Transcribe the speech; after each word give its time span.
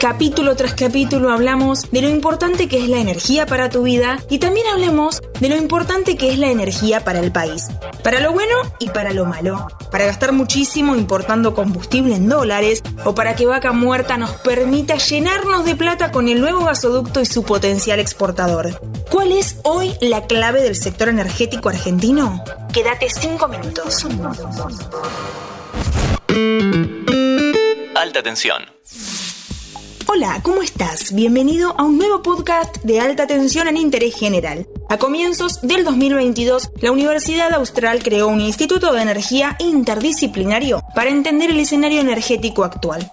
Capítulo 0.00 0.54
tras 0.54 0.74
capítulo 0.74 1.30
hablamos 1.30 1.90
de 1.90 2.02
lo 2.02 2.08
importante 2.08 2.68
que 2.68 2.78
es 2.78 2.88
la 2.88 2.98
energía 2.98 3.46
para 3.46 3.68
tu 3.68 3.82
vida 3.82 4.18
y 4.30 4.38
también 4.38 4.66
hablemos 4.68 5.20
de 5.40 5.48
lo 5.48 5.56
importante 5.56 6.16
que 6.16 6.30
es 6.30 6.38
la 6.38 6.48
energía 6.50 7.04
para 7.04 7.18
el 7.18 7.32
país. 7.32 7.66
Para 8.04 8.20
lo 8.20 8.32
bueno 8.32 8.54
y 8.78 8.88
para 8.90 9.12
lo 9.12 9.24
malo. 9.24 9.66
Para 9.90 10.06
gastar 10.06 10.32
muchísimo 10.32 10.94
importando 10.94 11.54
combustible 11.54 12.14
en 12.14 12.28
dólares 12.28 12.82
o 13.04 13.14
para 13.14 13.34
que 13.34 13.46
Vaca 13.46 13.72
Muerta 13.72 14.16
nos 14.16 14.30
permita 14.30 14.96
llenarnos 14.96 15.64
de 15.64 15.74
plata 15.74 16.12
con 16.12 16.28
el 16.28 16.40
nuevo 16.40 16.64
gasoducto 16.64 17.20
y 17.20 17.26
su 17.26 17.42
potencial 17.42 17.98
exportador. 17.98 18.80
¿Cuál 19.10 19.32
es 19.32 19.56
hoy 19.64 19.94
la 20.00 20.26
clave 20.26 20.62
del 20.62 20.76
sector 20.76 21.08
energético 21.08 21.68
argentino? 21.68 22.44
Quédate 22.72 23.10
5 23.10 23.48
minutos. 23.48 24.06
Alta 27.96 28.22
tensión. 28.22 28.77
Hola, 30.10 30.40
¿cómo 30.42 30.62
estás? 30.62 31.12
Bienvenido 31.12 31.74
a 31.76 31.84
un 31.84 31.98
nuevo 31.98 32.22
podcast 32.22 32.78
de 32.82 32.98
alta 32.98 33.26
tensión 33.26 33.68
en 33.68 33.76
interés 33.76 34.14
general. 34.14 34.66
A 34.88 34.96
comienzos 34.96 35.60
del 35.60 35.84
2022, 35.84 36.70
la 36.80 36.92
Universidad 36.92 37.52
Austral 37.52 38.02
creó 38.02 38.28
un 38.28 38.40
Instituto 38.40 38.94
de 38.94 39.02
Energía 39.02 39.54
interdisciplinario 39.58 40.80
para 40.94 41.10
entender 41.10 41.50
el 41.50 41.60
escenario 41.60 42.00
energético 42.00 42.64
actual. 42.64 43.12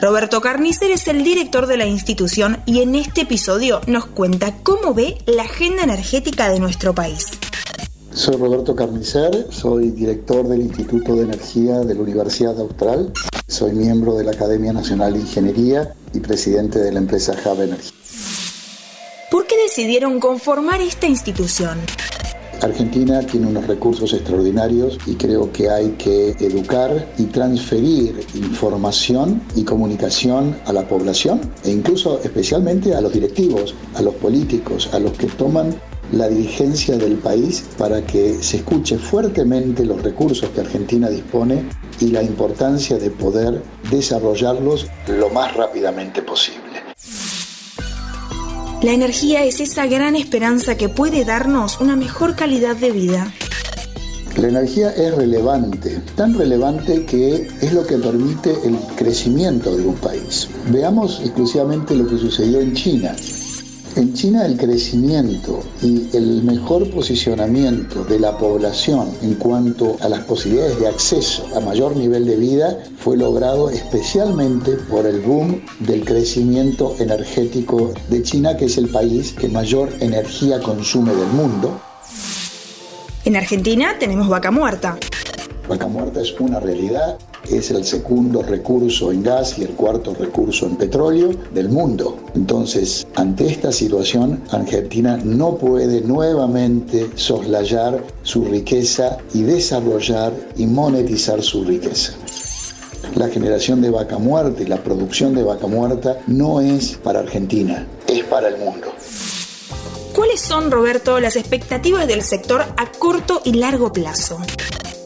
Roberto 0.00 0.40
Carnicer 0.40 0.90
es 0.90 1.06
el 1.08 1.24
director 1.24 1.66
de 1.66 1.76
la 1.76 1.84
institución 1.84 2.62
y 2.64 2.80
en 2.80 2.94
este 2.94 3.20
episodio 3.20 3.82
nos 3.86 4.06
cuenta 4.06 4.54
cómo 4.62 4.94
ve 4.94 5.18
la 5.26 5.42
agenda 5.42 5.82
energética 5.82 6.48
de 6.48 6.58
nuestro 6.58 6.94
país. 6.94 7.26
Soy 8.14 8.36
Roberto 8.36 8.74
Carnicer, 8.74 9.46
soy 9.50 9.90
director 9.90 10.48
del 10.48 10.62
Instituto 10.62 11.16
de 11.16 11.24
Energía 11.24 11.80
de 11.80 11.94
la 11.94 12.00
Universidad 12.00 12.58
Austral, 12.58 13.12
soy 13.50 13.72
miembro 13.72 14.14
de 14.14 14.24
la 14.24 14.30
Academia 14.30 14.72
Nacional 14.72 15.12
de 15.12 15.20
Ingeniería 15.20 15.92
y 16.14 16.20
presidente 16.20 16.78
de 16.78 16.92
la 16.92 17.00
empresa 17.00 17.32
Hub 17.44 17.60
Energy. 17.60 17.90
¿Por 19.30 19.46
qué 19.46 19.56
decidieron 19.64 20.20
conformar 20.20 20.80
esta 20.80 21.08
institución? 21.08 21.78
Argentina 22.62 23.20
tiene 23.22 23.48
unos 23.48 23.66
recursos 23.66 24.12
extraordinarios 24.12 24.98
y 25.06 25.14
creo 25.14 25.50
que 25.50 25.68
hay 25.68 25.90
que 25.92 26.30
educar 26.40 27.08
y 27.18 27.24
transferir 27.24 28.20
información 28.34 29.42
y 29.56 29.64
comunicación 29.64 30.56
a 30.66 30.72
la 30.72 30.86
población 30.86 31.40
e 31.64 31.70
incluso 31.70 32.20
especialmente 32.22 32.94
a 32.94 33.00
los 33.00 33.12
directivos, 33.12 33.74
a 33.94 34.02
los 34.02 34.14
políticos, 34.14 34.90
a 34.92 34.98
los 35.00 35.12
que 35.12 35.26
toman 35.26 35.74
la 36.12 36.28
dirigencia 36.28 36.96
del 36.96 37.14
país 37.16 37.64
para 37.78 38.04
que 38.04 38.42
se 38.42 38.58
escuche 38.58 38.98
fuertemente 38.98 39.84
los 39.84 40.02
recursos 40.02 40.48
que 40.50 40.60
Argentina 40.60 41.08
dispone 41.08 41.64
y 42.00 42.08
la 42.08 42.22
importancia 42.22 42.98
de 42.98 43.10
poder 43.10 43.62
desarrollarlos 43.90 44.86
lo 45.06 45.28
más 45.30 45.54
rápidamente 45.54 46.22
posible. 46.22 46.70
La 48.82 48.92
energía 48.92 49.44
es 49.44 49.60
esa 49.60 49.86
gran 49.86 50.16
esperanza 50.16 50.76
que 50.76 50.88
puede 50.88 51.26
darnos 51.26 51.80
una 51.80 51.96
mejor 51.96 52.34
calidad 52.34 52.76
de 52.76 52.90
vida. 52.90 53.30
La 54.38 54.48
energía 54.48 54.90
es 54.92 55.14
relevante, 55.14 56.00
tan 56.16 56.32
relevante 56.32 57.04
que 57.04 57.46
es 57.60 57.72
lo 57.74 57.84
que 57.86 57.98
permite 57.98 58.54
el 58.64 58.78
crecimiento 58.96 59.76
de 59.76 59.86
un 59.86 59.96
país. 59.96 60.48
Veamos 60.70 61.20
exclusivamente 61.20 61.94
lo 61.94 62.08
que 62.08 62.16
sucedió 62.16 62.60
en 62.60 62.72
China. 62.72 63.14
En 63.96 64.14
China 64.14 64.46
el 64.46 64.56
crecimiento 64.56 65.60
y 65.82 66.16
el 66.16 66.44
mejor 66.44 66.88
posicionamiento 66.90 68.04
de 68.04 68.20
la 68.20 68.38
población 68.38 69.10
en 69.20 69.34
cuanto 69.34 69.96
a 70.00 70.08
las 70.08 70.20
posibilidades 70.24 70.78
de 70.78 70.86
acceso 70.86 71.44
a 71.56 71.60
mayor 71.60 71.96
nivel 71.96 72.24
de 72.24 72.36
vida 72.36 72.78
fue 72.98 73.16
logrado 73.16 73.68
especialmente 73.68 74.76
por 74.88 75.06
el 75.06 75.20
boom 75.20 75.60
del 75.80 76.04
crecimiento 76.04 76.94
energético 77.00 77.92
de 78.08 78.22
China, 78.22 78.56
que 78.56 78.66
es 78.66 78.78
el 78.78 78.88
país 78.88 79.32
que 79.32 79.48
mayor 79.48 79.92
energía 79.98 80.60
consume 80.60 81.12
del 81.12 81.28
mundo. 81.28 81.80
En 83.24 83.36
Argentina 83.36 83.96
tenemos 83.98 84.28
vaca 84.28 84.52
muerta. 84.52 84.98
Vaca 85.70 85.86
muerta 85.86 86.20
es 86.20 86.34
una 86.40 86.58
realidad 86.58 87.16
es 87.48 87.70
el 87.70 87.84
segundo 87.84 88.42
recurso 88.42 89.12
en 89.12 89.22
gas 89.22 89.56
y 89.56 89.62
el 89.62 89.70
cuarto 89.70 90.12
recurso 90.14 90.66
en 90.66 90.74
petróleo 90.74 91.30
del 91.54 91.68
mundo. 91.68 92.18
Entonces, 92.34 93.06
ante 93.14 93.46
esta 93.46 93.70
situación, 93.70 94.42
Argentina 94.50 95.16
no 95.22 95.56
puede 95.56 96.00
nuevamente 96.00 97.08
soslayar 97.14 98.02
su 98.24 98.44
riqueza 98.46 99.18
y 99.32 99.42
desarrollar 99.42 100.32
y 100.56 100.66
monetizar 100.66 101.40
su 101.40 101.62
riqueza. 101.62 102.14
La 103.14 103.28
generación 103.28 103.80
de 103.80 103.90
vaca 103.90 104.18
muerta 104.18 104.62
y 104.62 104.66
la 104.66 104.82
producción 104.82 105.36
de 105.36 105.44
vaca 105.44 105.68
muerta 105.68 106.18
no 106.26 106.60
es 106.60 106.96
para 106.96 107.20
Argentina, 107.20 107.86
es 108.08 108.24
para 108.24 108.48
el 108.48 108.58
mundo. 108.58 108.88
¿Cuáles 110.16 110.40
son, 110.40 110.72
Roberto, 110.72 111.20
las 111.20 111.36
expectativas 111.36 112.08
del 112.08 112.22
sector 112.22 112.62
a 112.76 112.90
corto 112.90 113.40
y 113.44 113.52
largo 113.52 113.92
plazo? 113.92 114.40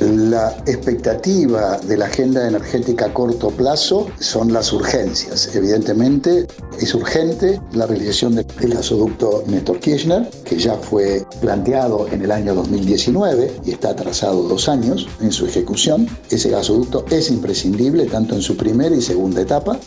La 0.00 0.56
expectativa 0.66 1.76
de 1.78 1.96
la 1.96 2.06
agenda 2.06 2.46
energética 2.46 3.06
a 3.06 3.14
corto 3.14 3.50
plazo 3.50 4.06
son 4.20 4.52
las 4.52 4.72
urgencias. 4.72 5.54
Evidentemente 5.56 6.46
es 6.78 6.94
urgente 6.94 7.60
la 7.72 7.86
realización 7.86 8.36
del 8.36 8.46
gasoducto 8.74 9.42
Néstor 9.48 9.80
Kirchner, 9.80 10.30
que 10.44 10.56
ya 10.56 10.74
fue 10.74 11.26
planteado 11.40 12.06
en 12.12 12.22
el 12.22 12.30
año 12.30 12.54
2019 12.54 13.56
y 13.64 13.72
está 13.72 13.90
atrasado 13.90 14.44
dos 14.44 14.68
años 14.68 15.08
en 15.20 15.32
su 15.32 15.46
ejecución. 15.46 16.06
Ese 16.30 16.50
gasoducto 16.50 17.04
es 17.10 17.30
imprescindible 17.30 18.06
tanto 18.06 18.36
en 18.36 18.42
su 18.42 18.56
primera 18.56 18.94
y 18.94 19.02
segunda 19.02 19.40
etapa. 19.40 19.80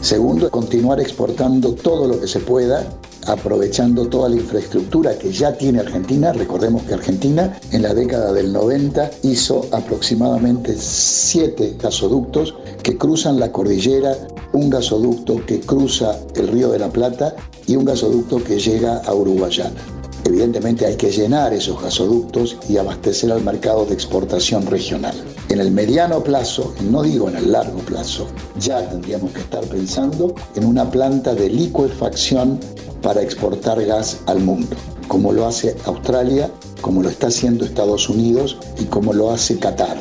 Segundo, 0.00 0.50
continuar 0.50 1.00
exportando 1.00 1.74
todo 1.74 2.08
lo 2.08 2.18
que 2.18 2.28
se 2.28 2.40
pueda 2.40 2.88
aprovechando 3.28 4.08
toda 4.08 4.30
la 4.30 4.36
infraestructura 4.36 5.18
que 5.18 5.30
ya 5.30 5.52
tiene 5.56 5.80
Argentina. 5.80 6.32
Recordemos 6.32 6.82
que 6.82 6.94
Argentina 6.94 7.58
en 7.70 7.82
la 7.82 7.94
década 7.94 8.32
del 8.32 8.52
90 8.52 9.10
hizo 9.22 9.68
aproximadamente 9.70 10.74
siete 10.78 11.76
gasoductos 11.80 12.54
que 12.82 12.96
cruzan 12.96 13.38
la 13.38 13.52
cordillera, 13.52 14.16
un 14.52 14.70
gasoducto 14.70 15.44
que 15.44 15.60
cruza 15.60 16.18
el 16.34 16.48
río 16.48 16.70
de 16.70 16.78
la 16.78 16.88
Plata 16.88 17.36
y 17.66 17.76
un 17.76 17.84
gasoducto 17.84 18.42
que 18.42 18.58
llega 18.58 18.98
a 18.98 19.14
Uruguayana. 19.14 19.76
Evidentemente 20.24 20.86
hay 20.86 20.96
que 20.96 21.10
llenar 21.10 21.52
esos 21.52 21.80
gasoductos 21.82 22.56
y 22.68 22.78
abastecer 22.78 23.30
al 23.30 23.42
mercado 23.42 23.84
de 23.84 23.94
exportación 23.94 24.66
regional. 24.66 25.14
En 25.50 25.60
el 25.60 25.70
mediano 25.70 26.22
plazo, 26.22 26.74
no 26.90 27.02
digo 27.02 27.30
en 27.30 27.36
el 27.36 27.52
largo 27.52 27.78
plazo, 27.78 28.26
ya 28.60 28.86
tendríamos 28.86 29.32
que 29.32 29.40
estar 29.40 29.64
pensando 29.64 30.34
en 30.54 30.66
una 30.66 30.90
planta 30.90 31.34
de 31.34 31.48
licuefacción 31.48 32.60
para 33.00 33.22
exportar 33.22 33.82
gas 33.86 34.20
al 34.26 34.40
mundo, 34.40 34.76
como 35.06 35.32
lo 35.32 35.46
hace 35.46 35.74
Australia, 35.86 36.50
como 36.82 37.02
lo 37.02 37.08
está 37.08 37.28
haciendo 37.28 37.64
Estados 37.64 38.10
Unidos 38.10 38.58
y 38.78 38.84
como 38.84 39.14
lo 39.14 39.30
hace 39.30 39.58
Qatar. 39.58 39.96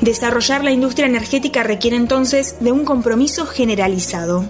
Desarrollar 0.00 0.62
la 0.62 0.70
industria 0.70 1.06
energética 1.06 1.64
requiere 1.64 1.96
entonces 1.96 2.56
de 2.60 2.70
un 2.70 2.84
compromiso 2.84 3.46
generalizado. 3.46 4.44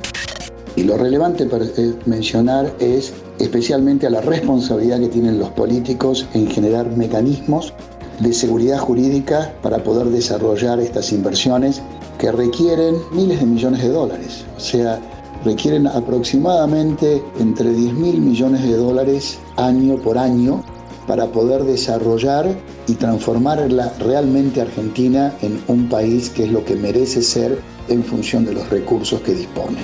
Y 0.77 0.83
lo 0.83 0.99
relevante 0.99 1.47
para 1.47 1.65
eh, 1.65 1.95
mencionar 2.05 2.75
es 2.79 3.15
especialmente 3.39 4.07
a 4.07 4.11
la 4.11 4.21
responsabilidad 4.21 5.01
que 5.01 5.09
tienen 5.09 5.39
los 5.39 5.49
políticos 5.51 6.27
en 6.35 6.49
generar 6.51 6.95
mecanismos 6.97 7.73
de 8.21 8.33
seguridad 8.33 8.79
jurídica 8.79 9.53
para 9.63 9.83
poder 9.83 10.09
desarrollar 10.09 10.79
estas 10.79 11.13
inversiones 11.13 11.83
que 12.19 12.31
requieren 12.31 12.97
miles 13.13 13.41
de 13.41 13.47
millones 13.47 13.83
de 13.83 13.89
dólares. 13.89 14.45
O 14.57 14.61
sea, 14.61 15.01
requieren 15.45 15.87
aproximadamente 15.87 17.23
entre 17.39 17.73
10 17.73 17.95
mil 17.95 18.21
millones 18.21 18.63
de 18.63 18.77
dólares 18.77 19.39
año 19.57 19.97
por 19.97 20.19
año 20.19 20.63
para 21.07 21.27
poder 21.27 21.65
desarrollar 21.65 22.47
y 22.87 22.95
transformarla 22.95 23.93
realmente 24.01 24.61
Argentina 24.61 25.35
en 25.41 25.61
un 25.69 25.89
país 25.89 26.29
que 26.31 26.45
es 26.45 26.53
lo 26.53 26.65
que 26.65 26.77
merece 26.77 27.23
ser 27.23 27.59
en 27.89 28.05
función 28.05 28.45
de 28.45 28.53
los 28.53 28.69
recursos 28.69 29.21
que 29.23 29.33
dispone. 29.33 29.79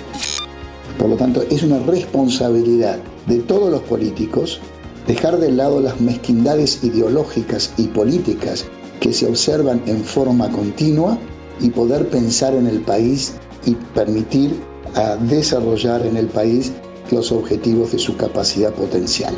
Por 0.99 1.09
lo 1.09 1.17
tanto, 1.17 1.43
es 1.50 1.62
una 1.62 1.79
responsabilidad 1.81 2.99
de 3.27 3.39
todos 3.41 3.71
los 3.71 3.82
políticos 3.82 4.61
dejar 5.06 5.38
de 5.38 5.50
lado 5.50 5.81
las 5.81 6.00
mezquindades 6.00 6.82
ideológicas 6.82 7.73
y 7.76 7.88
políticas 7.88 8.67
que 9.00 9.12
se 9.12 9.26
observan 9.26 9.82
en 9.87 10.05
forma 10.05 10.50
continua 10.50 11.19
y 11.61 11.70
poder 11.70 12.08
pensar 12.08 12.55
en 12.55 12.67
el 12.67 12.81
país 12.81 13.35
y 13.64 13.75
permitir 13.94 14.61
a 14.94 15.17
desarrollar 15.17 16.05
en 16.06 16.17
el 16.17 16.26
país 16.26 16.73
los 17.11 17.31
objetivos 17.32 17.93
de 17.93 17.99
su 17.99 18.17
capacidad 18.17 18.73
potencial. 18.73 19.35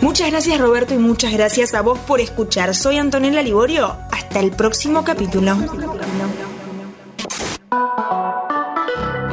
Muchas 0.00 0.30
gracias 0.30 0.60
Roberto 0.60 0.94
y 0.94 0.98
muchas 0.98 1.32
gracias 1.32 1.72
a 1.72 1.80
vos 1.80 1.98
por 2.00 2.20
escuchar. 2.20 2.74
Soy 2.74 2.98
Antonella 2.98 3.42
Liborio. 3.42 3.96
Hasta 4.10 4.40
el 4.40 4.50
próximo 4.50 5.02
capítulo. 5.02 5.56